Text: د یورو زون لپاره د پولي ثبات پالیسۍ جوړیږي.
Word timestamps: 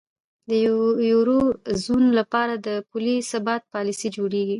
د 0.49 0.51
یورو 1.11 1.39
زون 1.83 2.03
لپاره 2.19 2.53
د 2.67 2.67
پولي 2.89 3.15
ثبات 3.31 3.61
پالیسۍ 3.73 4.07
جوړیږي. 4.17 4.49